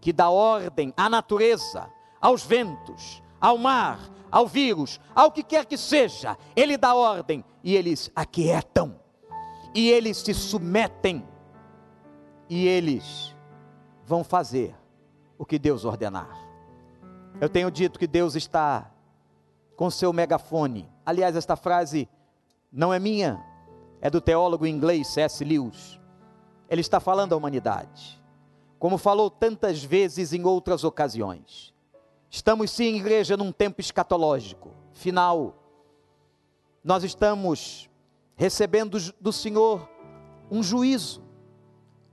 que 0.00 0.12
dá 0.12 0.30
ordem 0.30 0.92
à 0.96 1.08
natureza, 1.08 1.88
aos 2.20 2.44
ventos, 2.44 3.22
ao 3.40 3.56
mar, 3.58 3.98
ao 4.30 4.46
vírus, 4.46 5.00
ao 5.14 5.32
que 5.32 5.42
quer 5.42 5.64
que 5.64 5.76
seja. 5.76 6.36
Ele 6.54 6.76
dá 6.76 6.94
ordem 6.94 7.44
e 7.64 7.74
eles 7.74 8.10
aquietam 8.14 9.06
e 9.76 9.90
eles 9.90 10.16
se 10.16 10.32
submetem, 10.32 11.22
e 12.48 12.66
eles 12.66 13.36
vão 14.06 14.24
fazer 14.24 14.74
o 15.36 15.44
que 15.44 15.58
Deus 15.58 15.84
ordenar. 15.84 16.34
Eu 17.38 17.50
tenho 17.50 17.70
dito 17.70 17.98
que 17.98 18.06
Deus 18.06 18.34
está 18.34 18.90
com 19.76 19.90
seu 19.90 20.14
megafone. 20.14 20.88
Aliás, 21.04 21.36
esta 21.36 21.56
frase 21.56 22.08
não 22.72 22.90
é 22.90 22.98
minha, 22.98 23.44
é 24.00 24.10
do 24.10 24.20
teólogo 24.20 24.66
inglês 24.66 25.08
C.S. 25.08 25.44
Lewis. 25.44 26.00
Ele 26.68 26.80
está 26.80 27.00
falando 27.00 27.32
à 27.32 27.36
humanidade, 27.36 28.20
como 28.78 28.98
falou 28.98 29.30
tantas 29.30 29.82
vezes 29.82 30.32
em 30.32 30.44
outras 30.44 30.84
ocasiões. 30.84 31.74
Estamos 32.30 32.70
sim, 32.70 32.96
igreja, 32.96 33.36
num 33.36 33.52
tempo 33.52 33.80
escatológico, 33.80 34.70
final. 34.92 35.54
Nós 36.82 37.04
estamos 37.04 37.88
recebendo 38.36 38.98
do 39.20 39.32
Senhor 39.32 39.88
um 40.50 40.62
juízo 40.62 41.22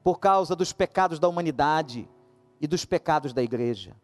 por 0.03 0.19
causa 0.19 0.55
dos 0.55 0.73
pecados 0.73 1.19
da 1.19 1.27
humanidade 1.27 2.07
e 2.59 2.67
dos 2.67 2.85
pecados 2.85 3.33
da 3.33 3.41
igreja. 3.41 3.95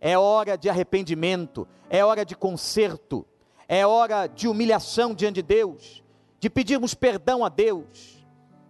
É 0.00 0.16
hora 0.16 0.56
de 0.56 0.68
arrependimento, 0.68 1.66
é 1.90 2.04
hora 2.04 2.24
de 2.24 2.36
conserto, 2.36 3.26
é 3.66 3.86
hora 3.86 4.26
de 4.26 4.46
humilhação 4.46 5.14
diante 5.14 5.36
de 5.36 5.42
Deus, 5.42 6.04
de 6.40 6.48
pedirmos 6.48 6.94
perdão 6.94 7.44
a 7.44 7.48
Deus, 7.48 8.24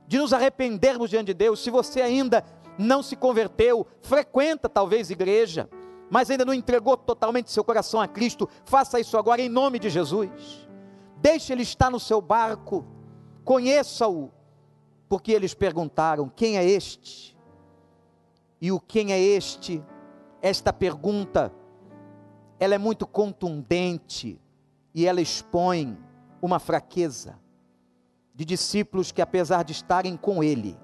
de 0.06 0.18
nos 0.18 0.32
arrependermos 0.32 1.10
diante 1.10 1.26
de 1.26 1.34
Deus. 1.34 1.62
Se 1.62 1.70
você 1.70 2.00
ainda 2.00 2.44
não 2.78 3.02
se 3.02 3.16
converteu, 3.16 3.86
frequenta 4.00 4.68
talvez 4.68 5.10
igreja, 5.10 5.68
mas 6.10 6.30
ainda 6.30 6.44
não 6.44 6.54
entregou 6.54 6.96
totalmente 6.96 7.50
seu 7.50 7.62
coração 7.62 8.00
a 8.00 8.08
Cristo, 8.08 8.48
faça 8.64 8.98
isso 8.98 9.18
agora 9.18 9.42
em 9.42 9.48
nome 9.48 9.78
de 9.78 9.90
Jesus 9.90 10.68
deixe 11.20 11.52
ele 11.52 11.62
estar 11.62 11.90
no 11.90 12.00
seu 12.00 12.20
barco, 12.20 12.84
conheça-o, 13.44 14.30
porque 15.08 15.32
eles 15.32 15.54
perguntaram: 15.54 16.28
quem 16.28 16.56
é 16.56 16.64
este? 16.64 17.36
E 18.60 18.72
o 18.72 18.80
quem 18.80 19.12
é 19.12 19.20
este? 19.20 19.82
Esta 20.40 20.72
pergunta, 20.72 21.52
ela 22.58 22.74
é 22.74 22.78
muito 22.78 23.06
contundente 23.06 24.40
e 24.94 25.06
ela 25.06 25.20
expõe 25.20 25.98
uma 26.40 26.58
fraqueza 26.58 27.38
de 28.38 28.44
discípulos 28.44 29.10
que, 29.10 29.20
apesar 29.20 29.64
de 29.64 29.72
estarem 29.72 30.16
com 30.16 30.44
ele, 30.44 30.78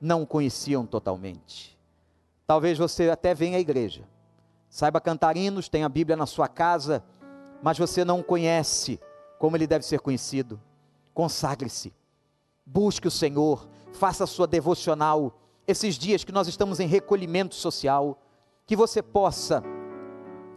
não 0.00 0.22
o 0.22 0.26
conheciam 0.26 0.84
totalmente. 0.84 1.78
Talvez 2.44 2.76
você 2.76 3.08
até 3.08 3.32
venha 3.32 3.56
à 3.56 3.60
igreja, 3.60 4.02
saiba 4.68 5.00
cantar 5.00 5.36
hinos, 5.36 5.68
tenha 5.68 5.86
a 5.86 5.88
Bíblia 5.88 6.16
na 6.16 6.26
sua 6.26 6.48
casa, 6.48 7.04
mas 7.62 7.78
você 7.78 8.04
não 8.04 8.20
conhece 8.20 8.98
como 9.38 9.56
ele 9.56 9.64
deve 9.64 9.86
ser 9.86 10.00
conhecido. 10.00 10.60
Consagre-se, 11.14 11.94
busque 12.66 13.06
o 13.06 13.12
Senhor, 13.12 13.68
faça 13.92 14.24
a 14.24 14.26
sua 14.26 14.48
devocional. 14.48 15.38
Esses 15.68 15.94
dias 15.94 16.24
que 16.24 16.32
nós 16.32 16.48
estamos 16.48 16.80
em 16.80 16.88
recolhimento 16.88 17.54
social, 17.54 18.20
que 18.66 18.74
você 18.74 19.00
possa 19.00 19.62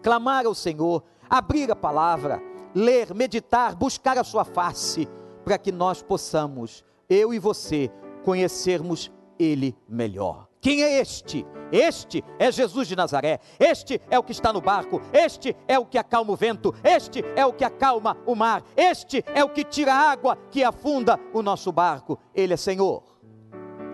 clamar 0.01 0.47
ao 0.47 0.55
Senhor, 0.55 1.03
abrir 1.29 1.71
a 1.71 1.75
palavra, 1.75 2.41
ler, 2.73 3.13
meditar, 3.13 3.75
buscar 3.75 4.17
a 4.17 4.23
sua 4.23 4.43
face, 4.43 5.07
para 5.49 5.57
que 5.57 5.71
nós 5.71 6.03
possamos, 6.03 6.85
eu 7.09 7.33
e 7.33 7.39
você, 7.39 7.91
conhecermos 8.23 9.11
Ele 9.39 9.75
melhor. 9.87 10.47
Quem 10.61 10.83
é 10.83 11.01
este? 11.01 11.43
Este 11.71 12.23
é 12.37 12.51
Jesus 12.51 12.87
de 12.87 12.95
Nazaré. 12.95 13.39
Este 13.59 13.99
é 14.11 14.19
o 14.19 14.21
que 14.21 14.31
está 14.31 14.53
no 14.53 14.61
barco. 14.61 15.01
Este 15.11 15.57
é 15.67 15.79
o 15.79 15.87
que 15.87 15.97
acalma 15.97 16.33
o 16.33 16.35
vento. 16.35 16.71
Este 16.83 17.25
é 17.35 17.43
o 17.47 17.51
que 17.51 17.63
acalma 17.63 18.15
o 18.27 18.35
mar. 18.35 18.63
Este 18.77 19.25
é 19.33 19.43
o 19.43 19.49
que 19.49 19.63
tira 19.63 19.91
a 19.91 20.11
água 20.11 20.37
que 20.51 20.63
afunda 20.63 21.19
o 21.33 21.41
nosso 21.41 21.71
barco. 21.71 22.19
Ele 22.35 22.53
é 22.53 22.57
Senhor. 22.57 23.01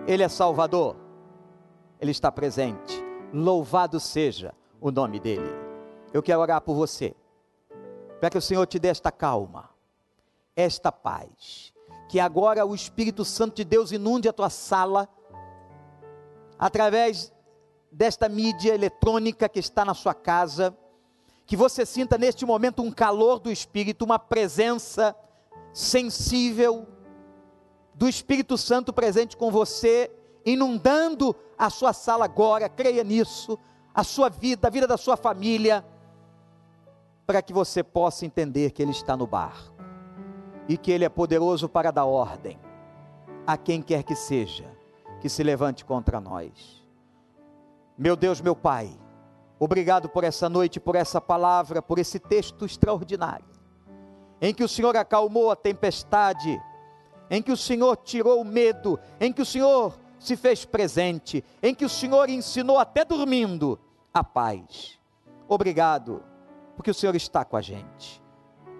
Ele 0.06 0.24
é 0.24 0.28
Salvador. 0.28 0.98
Ele 2.02 2.12
está 2.12 2.30
presente. 2.34 3.02
Louvado 3.32 3.98
seja 3.98 4.54
o 4.82 4.92
nome 4.92 5.22
dele. 5.22 5.56
Eu 6.12 6.22
quero 6.22 6.42
orar 6.42 6.60
por 6.60 6.76
você, 6.76 7.16
para 8.20 8.30
que 8.30 8.38
o 8.38 8.42
Senhor 8.42 8.66
te 8.66 8.78
dê 8.78 8.90
esta 8.90 9.10
calma, 9.10 9.70
esta 10.56 10.92
paz. 10.92 11.74
Que 12.08 12.20
agora 12.20 12.66
o 12.66 12.74
Espírito 12.74 13.26
Santo 13.26 13.56
de 13.56 13.64
Deus 13.64 13.92
inunde 13.92 14.30
a 14.30 14.34
tua 14.34 14.50
sala 14.50 15.10
através 16.58 17.34
desta 17.92 18.30
mídia 18.30 18.74
eletrônica 18.74 19.50
que 19.50 19.60
está 19.60 19.84
na 19.84 19.94
sua 19.94 20.14
casa, 20.14 20.76
que 21.46 21.56
você 21.56 21.86
sinta 21.86 22.18
neste 22.18 22.46
momento 22.46 22.82
um 22.82 22.92
calor 22.92 23.40
do 23.40 23.52
Espírito, 23.52 24.06
uma 24.06 24.20
presença 24.20 25.16
sensível 25.74 26.88
do 27.94 28.08
Espírito 28.08 28.58
Santo 28.58 28.92
presente 28.94 29.38
com 29.38 29.52
você, 29.52 30.12
inundando 30.46 31.36
a 31.58 31.70
sua 31.70 31.94
sala 31.94 32.26
agora, 32.26 32.70
creia 32.70 33.04
nisso, 33.04 33.58
a 33.94 34.04
sua 34.04 34.30
vida, 34.30 34.68
a 34.68 34.72
vida 34.72 34.88
da 34.88 34.98
sua 34.98 35.16
família, 35.16 35.86
para 37.26 37.42
que 37.42 37.54
você 37.54 37.84
possa 37.84 38.26
entender 38.26 38.72
que 38.72 38.82
Ele 38.82 38.92
está 38.92 39.16
no 39.18 39.26
barco 39.26 39.75
e 40.68 40.78
que 40.78 40.92
Ele 40.92 41.06
é 41.06 41.10
poderoso 41.10 41.70
para 41.70 41.92
dar 41.92 42.06
ordem 42.06 42.60
a 43.46 43.58
quem 43.58 43.82
quer 43.82 44.04
que 44.04 44.16
seja 44.16 44.66
que 45.22 45.30
se 45.30 45.44
levante 45.44 45.84
contra 45.84 46.20
nós. 46.20 46.84
Meu 47.98 48.16
Deus, 48.16 48.42
meu 48.42 48.56
Pai, 48.56 48.96
obrigado 49.58 50.10
por 50.10 50.24
essa 50.24 50.50
noite, 50.50 50.80
por 50.80 50.96
essa 50.96 51.22
palavra, 51.22 51.82
por 51.82 51.98
esse 51.98 52.20
texto 52.20 52.66
extraordinário, 52.66 53.46
em 54.42 54.54
que 54.54 54.64
o 54.64 54.68
Senhor 54.68 54.96
acalmou 54.96 55.50
a 55.50 55.56
tempestade, 55.56 56.62
em 57.30 57.42
que 57.42 57.52
o 57.52 57.58
Senhor 57.58 57.96
tirou 57.98 58.42
o 58.42 58.46
medo, 58.46 59.00
em 59.20 59.32
que 59.32 59.42
o 59.42 59.46
Senhor 59.46 59.98
se 60.20 60.36
fez 60.36 60.66
presente, 60.66 61.44
em 61.62 61.74
que 61.74 61.86
o 61.86 61.90
Senhor 61.90 62.30
ensinou 62.30 62.78
até 62.78 63.06
dormindo 63.06 63.80
a 64.14 64.24
paz. 64.24 65.00
Obrigado, 65.48 66.24
porque 66.76 66.92
o 66.92 66.94
Senhor 66.94 67.16
está 67.16 67.46
com 67.46 67.56
a 67.56 67.62
gente. 67.62 68.22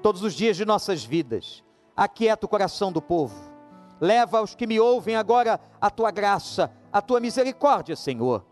Todos 0.02 0.22
os 0.22 0.34
dias 0.34 0.58
de 0.58 0.66
nossas 0.66 1.04
vidas, 1.04 1.64
aquieta 1.96 2.46
o 2.46 2.50
coração 2.50 2.92
do 2.92 3.02
povo 3.02 3.56
Leva 4.00 4.40
aos 4.40 4.54
que 4.54 4.68
me 4.68 4.80
ouvem 4.80 5.16
agora 5.16 5.60
a 5.80 5.90
tua 5.90 6.12
graça, 6.12 6.72
a 6.92 7.02
tua 7.02 7.20
misericórdia, 7.20 7.96
Senhor. 7.96 8.46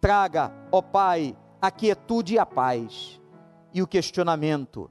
Traga, 0.00 0.52
ó 0.70 0.82
Pai, 0.82 1.36
a 1.60 1.70
quietude 1.70 2.34
e 2.34 2.38
a 2.38 2.44
paz 2.44 3.20
e 3.72 3.82
o 3.82 3.86
questionamento, 3.86 4.90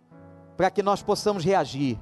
para 0.57 0.71
que 0.71 0.81
nós 0.81 1.03
possamos 1.03 1.43
reagir. 1.43 1.99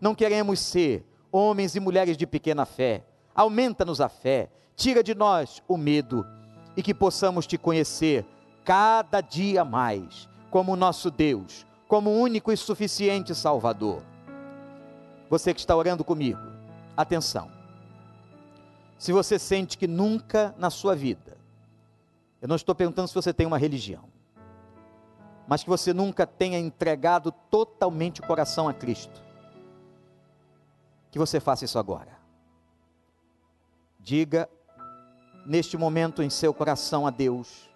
Não 0.00 0.14
queremos 0.14 0.60
ser 0.60 1.04
homens 1.30 1.74
e 1.74 1.80
mulheres 1.80 2.16
de 2.16 2.26
pequena 2.26 2.64
fé. 2.64 3.04
Aumenta-nos 3.34 4.00
a 4.00 4.08
fé, 4.08 4.48
tira 4.76 5.02
de 5.02 5.14
nós 5.14 5.62
o 5.66 5.76
medo 5.76 6.24
e 6.76 6.82
que 6.82 6.94
possamos 6.94 7.46
te 7.46 7.58
conhecer 7.58 8.24
cada 8.64 9.20
dia 9.20 9.64
mais 9.64 10.28
como 10.50 10.76
nosso 10.76 11.10
Deus, 11.10 11.66
como 11.88 12.12
único 12.12 12.52
e 12.52 12.56
suficiente 12.56 13.34
Salvador. 13.34 14.13
Você 15.34 15.52
que 15.52 15.58
está 15.58 15.74
orando 15.74 16.04
comigo, 16.04 16.38
atenção. 16.96 17.50
Se 18.96 19.10
você 19.10 19.36
sente 19.36 19.76
que 19.76 19.88
nunca 19.88 20.54
na 20.56 20.70
sua 20.70 20.94
vida, 20.94 21.36
eu 22.40 22.46
não 22.46 22.54
estou 22.54 22.72
perguntando 22.72 23.08
se 23.08 23.14
você 23.16 23.34
tem 23.34 23.44
uma 23.44 23.58
religião, 23.58 24.04
mas 25.48 25.64
que 25.64 25.68
você 25.68 25.92
nunca 25.92 26.24
tenha 26.24 26.56
entregado 26.56 27.32
totalmente 27.50 28.20
o 28.20 28.26
coração 28.28 28.68
a 28.68 28.72
Cristo, 28.72 29.20
que 31.10 31.18
você 31.18 31.40
faça 31.40 31.64
isso 31.64 31.80
agora. 31.80 32.16
Diga 33.98 34.48
neste 35.44 35.76
momento 35.76 36.22
em 36.22 36.30
seu 36.30 36.54
coração 36.54 37.08
a 37.08 37.10
Deus: 37.10 37.68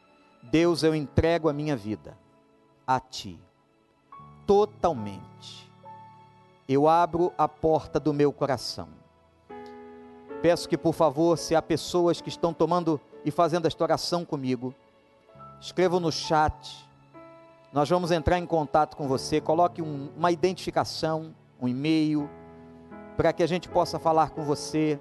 Deus, 0.45 0.85
eu 0.85 0.95
entrego 0.95 1.49
a 1.49 1.53
minha 1.53 1.75
vida 1.75 2.17
a 2.87 3.01
Ti, 3.01 3.37
totalmente. 4.47 5.68
Eu 6.69 6.87
abro 6.87 7.33
a 7.39 7.49
porta 7.49 7.99
do 7.99 8.13
meu 8.13 8.33
coração. 8.33 8.89
Peço 10.43 10.69
que, 10.69 10.77
por 10.77 10.93
favor, 10.93 11.39
se 11.39 11.55
há 11.55 11.63
pessoas 11.63 12.21
que 12.21 12.29
estão 12.29 12.53
tomando 12.53 13.01
e 13.25 13.31
fazendo 13.31 13.67
esta 13.67 13.83
oração 13.83 14.25
comigo, 14.25 14.75
escrevam 15.61 15.99
no 15.99 16.13
chat 16.13 16.89
nós 17.71 17.89
vamos 17.89 18.11
entrar 18.11 18.39
em 18.39 18.47
contato 18.47 18.97
com 18.97 19.07
você. 19.07 19.43
Coloque 19.43 19.83
um, 19.83 20.09
uma 20.17 20.33
identificação, 20.33 21.35
um 21.61 21.69
e-mail, 21.69 22.29
para 23.15 23.31
que 23.31 23.43
a 23.43 23.47
gente 23.47 23.69
possa 23.69 23.99
falar 23.99 24.31
com 24.31 24.43
você. 24.43 24.99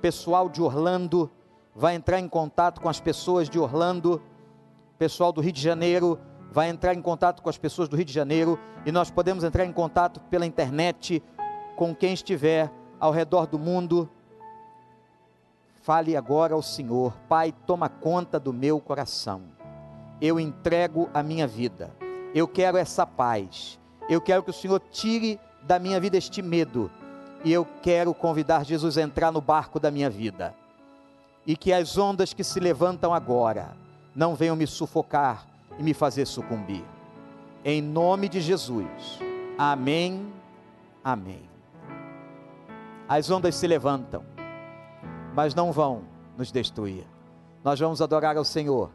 Pessoal 0.00 0.48
de 0.48 0.62
Orlando 0.62 1.30
vai 1.74 1.94
entrar 1.94 2.18
em 2.18 2.28
contato 2.28 2.80
com 2.80 2.88
as 2.88 2.98
pessoas 2.98 3.50
de 3.50 3.58
Orlando. 3.58 4.20
Pessoal 4.98 5.30
do 5.30 5.42
Rio 5.42 5.52
de 5.52 5.60
Janeiro 5.60 6.18
vai 6.50 6.68
entrar 6.68 6.94
em 6.94 7.02
contato 7.02 7.42
com 7.42 7.48
as 7.48 7.58
pessoas 7.58 7.88
do 7.88 7.96
Rio 7.96 8.04
de 8.04 8.12
Janeiro. 8.12 8.58
E 8.84 8.92
nós 8.92 9.10
podemos 9.10 9.44
entrar 9.44 9.64
em 9.64 9.72
contato 9.72 10.20
pela 10.22 10.46
internet 10.46 11.22
com 11.76 11.94
quem 11.94 12.12
estiver 12.12 12.70
ao 12.98 13.12
redor 13.12 13.46
do 13.46 13.58
mundo. 13.58 14.08
Fale 15.82 16.16
agora 16.16 16.54
ao 16.54 16.62
Senhor, 16.62 17.16
Pai, 17.28 17.54
toma 17.66 17.88
conta 17.88 18.38
do 18.38 18.52
meu 18.52 18.80
coração 18.80 19.60
eu 20.20 20.38
entrego 20.38 21.08
a 21.14 21.22
minha 21.22 21.46
vida. 21.46 21.90
Eu 22.34 22.46
quero 22.46 22.76
essa 22.76 23.06
paz. 23.06 23.78
Eu 24.08 24.20
quero 24.20 24.42
que 24.42 24.50
o 24.50 24.54
Senhor 24.54 24.80
tire 24.90 25.40
da 25.62 25.78
minha 25.78 25.98
vida 25.98 26.18
este 26.18 26.42
medo. 26.42 26.90
E 27.42 27.52
eu 27.52 27.66
quero 27.82 28.12
convidar 28.12 28.64
Jesus 28.64 28.98
a 28.98 29.02
entrar 29.02 29.32
no 29.32 29.40
barco 29.40 29.80
da 29.80 29.90
minha 29.90 30.10
vida. 30.10 30.54
E 31.46 31.56
que 31.56 31.72
as 31.72 31.96
ondas 31.96 32.34
que 32.34 32.44
se 32.44 32.60
levantam 32.60 33.14
agora 33.14 33.74
não 34.14 34.34
venham 34.34 34.54
me 34.54 34.66
sufocar 34.66 35.46
e 35.80 35.82
me 35.82 35.94
fazer 35.94 36.26
sucumbir. 36.26 36.84
Em 37.64 37.80
nome 37.80 38.28
de 38.28 38.38
Jesus. 38.38 39.18
Amém. 39.56 40.30
Amém. 41.02 41.48
As 43.08 43.30
ondas 43.30 43.54
se 43.56 43.66
levantam, 43.66 44.22
mas 45.34 45.54
não 45.54 45.72
vão 45.72 46.02
nos 46.36 46.52
destruir. 46.52 47.06
Nós 47.64 47.80
vamos 47.80 48.02
adorar 48.02 48.36
ao 48.36 48.44
Senhor 48.44 48.90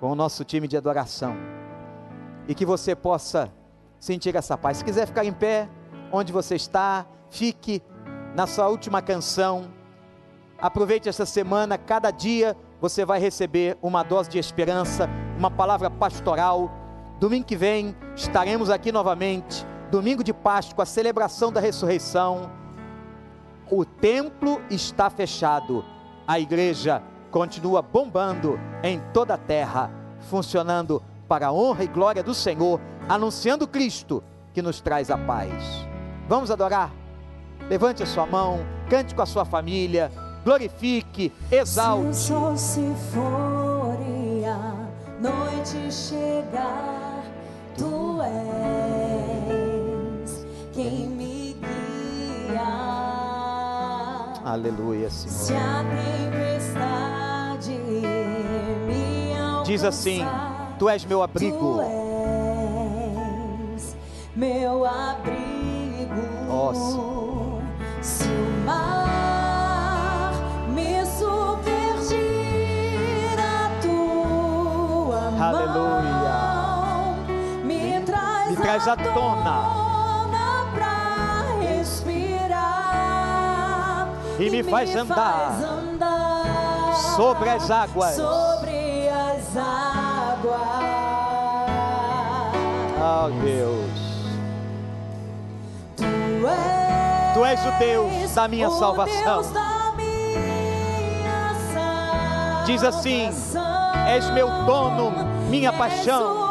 com 0.00 0.10
o 0.10 0.14
nosso 0.14 0.42
time 0.42 0.66
de 0.66 0.76
adoração. 0.76 1.36
E 2.48 2.54
que 2.54 2.64
você 2.64 2.96
possa 2.96 3.52
sentir 4.00 4.34
essa 4.34 4.56
paz. 4.56 4.78
Se 4.78 4.84
quiser 4.84 5.06
ficar 5.06 5.24
em 5.24 5.32
pé, 5.32 5.68
onde 6.10 6.32
você 6.32 6.54
está, 6.54 7.06
fique 7.30 7.82
na 8.34 8.46
sua 8.46 8.68
última 8.68 9.02
canção. 9.02 9.70
Aproveite 10.58 11.08
essa 11.08 11.26
semana, 11.26 11.76
cada 11.76 12.10
dia 12.10 12.56
você 12.80 13.04
vai 13.04 13.20
receber 13.20 13.76
uma 13.82 14.02
dose 14.02 14.30
de 14.30 14.38
esperança, 14.38 15.08
uma 15.36 15.50
palavra 15.50 15.90
pastoral. 15.90 16.70
Domingo 17.20 17.46
que 17.46 17.56
vem 17.56 17.96
estaremos 18.14 18.70
aqui 18.70 18.92
novamente, 18.92 19.66
domingo 19.90 20.22
de 20.22 20.32
Páscoa, 20.32 20.82
a 20.82 20.86
celebração 20.86 21.52
da 21.52 21.60
ressurreição. 21.60 22.50
O 23.70 23.84
templo 23.84 24.60
está 24.70 25.10
fechado, 25.10 25.84
a 26.26 26.38
igreja 26.38 27.02
continua 27.30 27.82
bombando 27.82 28.58
em 28.82 29.00
toda 29.12 29.34
a 29.34 29.38
terra, 29.38 29.90
funcionando 30.30 31.02
para 31.28 31.48
a 31.48 31.52
honra 31.52 31.84
e 31.84 31.88
glória 31.88 32.22
do 32.22 32.34
Senhor, 32.34 32.80
anunciando 33.08 33.66
Cristo 33.66 34.22
que 34.54 34.62
nos 34.62 34.80
traz 34.80 35.10
a 35.10 35.18
paz. 35.18 35.52
Vamos 36.28 36.50
adorar? 36.50 36.92
Levante 37.68 38.02
a 38.02 38.06
sua 38.06 38.26
mão, 38.26 38.60
cante 38.88 39.14
com 39.14 39.22
a 39.22 39.26
sua 39.26 39.44
família, 39.44 40.10
glorifique, 40.44 41.32
exalte. 41.50 42.16
Noite 45.66 45.90
chegar, 45.92 47.24
tu 47.76 48.22
és 48.22 50.46
quem 50.72 51.08
me 51.08 51.54
guia. 51.54 52.62
Aleluia, 54.44 55.10
Se 55.10 55.28
Senhor. 55.28 55.60
a 55.62 55.84
tempestade 55.84 57.72
me 58.86 59.34
Diz 59.64 59.82
assim: 59.82 60.22
alcançar, 60.22 60.76
Tu 60.78 60.88
és 60.88 61.04
meu 61.04 61.20
abrigo. 61.22 61.74
Tu 61.74 61.80
és 61.82 61.88
meu 64.36 64.84
abrigo. 64.84 66.14
Ó, 66.48 66.72
Se 68.00 68.28
o 68.28 68.64
mar 68.64 69.15
traz, 78.76 78.88
à 78.88 78.96
tona. 78.96 79.86
E 84.38 84.50
me 84.50 84.62
faz 84.62 84.94
andar 84.94 85.52
sobre 87.16 87.48
as 87.48 87.70
águas. 87.70 88.16
sobre 88.16 89.08
as 89.08 89.56
águas. 89.56 90.86
Oh 92.98 93.30
Deus, 93.42 93.90
Tu 95.96 96.04
és, 96.46 97.34
Tu 97.34 97.44
és 97.44 97.66
o 97.66 97.70
Deus 97.78 98.34
da 98.34 98.46
minha 98.48 98.68
salvação. 98.68 99.42
Deus 99.42 99.50
da 99.52 99.92
minha 99.96 100.26
Diz 102.66 102.84
assim, 102.84 103.30
és 104.06 104.28
meu 104.30 104.48
dono, 104.66 105.12
minha 105.48 105.72
paixão. 105.72 106.45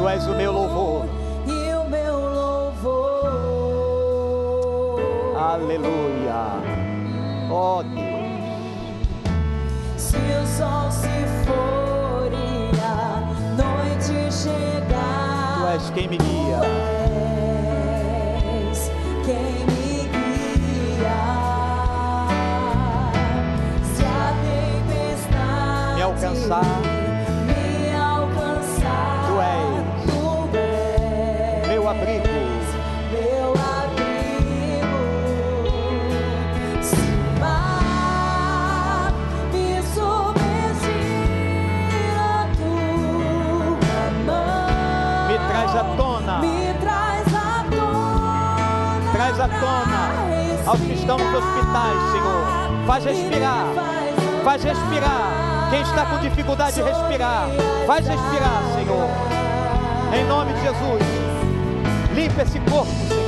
Tu 0.00 0.08
és 0.08 0.26
o 0.26 0.34
meu 0.34 0.50
louvor. 0.50 1.04
E 1.46 1.74
o 1.74 1.84
meu 1.90 2.14
louvor. 2.18 3.28
aleluia. 5.36 6.56
Oh 7.50 7.82
Deus, 7.82 8.00
Se 9.98 10.16
o 10.16 10.46
sol 10.56 10.90
se 10.90 11.26
for 11.44 12.32
e 12.32 12.70
a 12.80 13.20
noite 13.60 14.32
chegar, 14.32 15.58
Tu 15.58 15.66
és 15.74 15.90
quem 15.90 16.08
me 16.08 16.16
guia. 16.16 16.60
és 18.70 18.90
quem 19.26 19.66
me 19.66 20.08
guia. 20.08 21.20
Se 23.84 24.02
a 24.02 24.32
tempestade 24.48 25.94
Me 25.96 26.02
alcançar, 26.02 26.64
estão 51.00 51.16
nos 51.16 51.34
hospitais, 51.34 52.12
Senhor. 52.12 52.86
Faz 52.86 53.04
respirar, 53.04 53.66
faz 54.44 54.62
respirar. 54.62 55.68
Quem 55.70 55.80
está 55.82 56.06
com 56.06 56.18
dificuldade 56.18 56.76
de 56.76 56.82
respirar, 56.82 57.48
faz 57.86 58.06
respirar, 58.06 58.62
Senhor. 58.74 59.08
Em 60.14 60.24
nome 60.26 60.52
de 60.52 60.60
Jesus, 60.60 61.02
limpa 62.14 62.42
esse 62.42 62.58
corpo, 62.60 62.90
Senhor. 63.08 63.19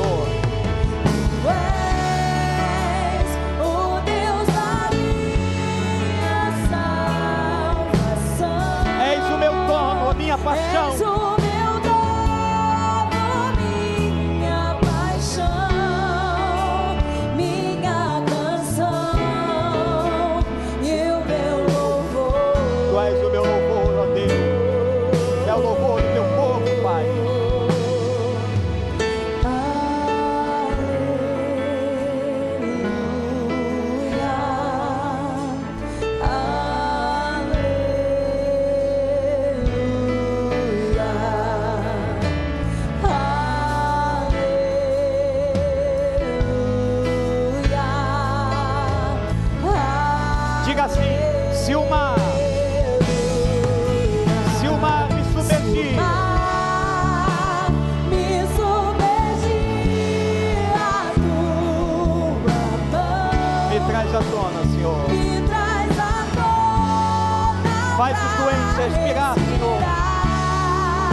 Faz 67.97 68.17
os 68.19 68.33
doentes 68.39 68.77
respirar, 68.79 69.35
Senhor. 69.35 69.81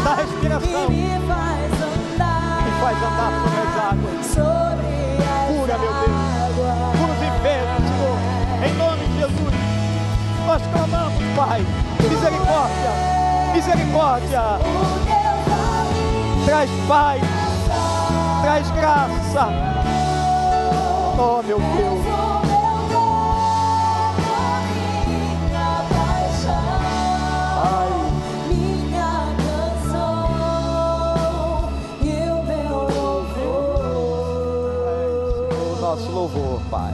Dá 0.04 0.16
respiração. 0.16 0.90
Me 0.90 1.20
faz 2.80 2.98
andar. 2.98 3.32
Sobre 3.44 3.60
as 3.60 3.74
águas. 3.84 4.28
Cura, 5.48 5.78
meu 5.78 5.94
Deus. 5.94 6.18
Cura 6.98 7.12
os 7.12 7.22
enfermos, 7.22 7.82
Senhor. 7.90 8.18
Em 8.66 8.74
nome 8.78 9.04
de 9.08 9.16
Jesus. 9.20 9.54
Nós 10.48 10.62
clamamos, 10.74 11.24
Pai. 11.36 11.66
Misericórdia. 12.10 12.92
Misericórdia. 13.54 14.42
Traz 16.46 16.70
paz. 16.88 17.22
Traz 18.42 18.72
graça. 18.72 19.50
Oh, 21.20 21.44
meu 21.44 21.60
Deus. 21.60 22.19
Louvor, 36.30 36.62
Pai. 36.70 36.94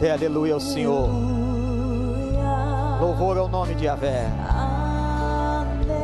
Dê 0.00 0.10
aleluia 0.10 0.54
ao 0.54 0.60
Senhor. 0.60 1.08
Louvor 3.00 3.38
ao 3.38 3.48
nome 3.48 3.74
de 3.74 3.84
Yahvé. 3.84 4.26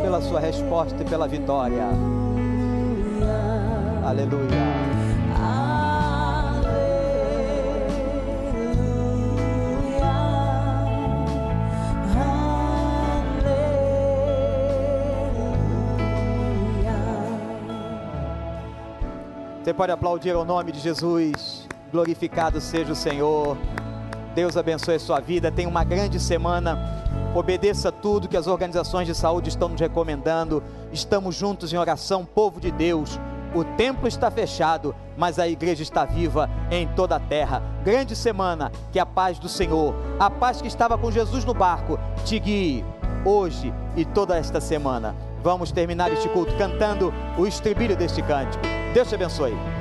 Pela 0.02 0.20
sua 0.22 0.40
resposta 0.40 1.02
e 1.02 1.04
pela 1.04 1.26
vitória. 1.28 1.88
Aleluia. 4.04 4.81
Você 19.62 19.72
pode 19.72 19.92
aplaudir 19.92 20.34
ao 20.34 20.44
nome 20.44 20.72
de 20.72 20.80
Jesus. 20.80 21.68
Glorificado 21.92 22.60
seja 22.60 22.92
o 22.92 22.96
Senhor. 22.96 23.56
Deus 24.34 24.56
abençoe 24.56 24.96
a 24.96 24.98
sua 24.98 25.20
vida. 25.20 25.52
Tenha 25.52 25.68
uma 25.68 25.84
grande 25.84 26.18
semana. 26.18 26.76
Obedeça 27.32 27.92
tudo 27.92 28.28
que 28.28 28.36
as 28.36 28.48
organizações 28.48 29.06
de 29.06 29.14
saúde 29.14 29.50
estão 29.50 29.68
nos 29.68 29.80
recomendando. 29.80 30.64
Estamos 30.92 31.36
juntos 31.36 31.72
em 31.72 31.76
oração, 31.76 32.24
povo 32.24 32.60
de 32.60 32.72
Deus. 32.72 33.20
O 33.54 33.62
templo 33.62 34.08
está 34.08 34.32
fechado, 34.32 34.96
mas 35.16 35.38
a 35.38 35.46
igreja 35.46 35.84
está 35.84 36.04
viva 36.04 36.50
em 36.68 36.88
toda 36.88 37.14
a 37.14 37.20
terra. 37.20 37.62
Grande 37.84 38.16
semana, 38.16 38.72
que 38.90 38.98
a 38.98 39.06
paz 39.06 39.38
do 39.38 39.48
Senhor, 39.48 39.94
a 40.18 40.28
paz 40.28 40.60
que 40.60 40.66
estava 40.66 40.98
com 40.98 41.08
Jesus 41.08 41.44
no 41.44 41.54
barco, 41.54 42.00
te 42.24 42.36
guie 42.40 42.84
hoje 43.24 43.72
e 43.96 44.04
toda 44.04 44.36
esta 44.36 44.60
semana. 44.60 45.14
Vamos 45.40 45.70
terminar 45.70 46.12
este 46.12 46.28
culto 46.30 46.52
cantando 46.56 47.14
o 47.38 47.46
estribilho 47.46 47.96
deste 47.96 48.22
cântico. 48.22 48.81
Deus 48.94 49.08
te 49.08 49.14
abençoe. 49.14 49.71